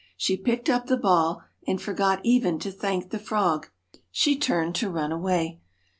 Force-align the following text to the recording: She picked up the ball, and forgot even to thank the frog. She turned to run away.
She 0.17 0.35
picked 0.35 0.67
up 0.67 0.87
the 0.87 0.97
ball, 0.97 1.43
and 1.67 1.79
forgot 1.79 2.21
even 2.23 2.57
to 2.61 2.71
thank 2.71 3.11
the 3.11 3.19
frog. 3.19 3.67
She 4.09 4.35
turned 4.35 4.73
to 4.77 4.89
run 4.89 5.11
away. 5.11 5.61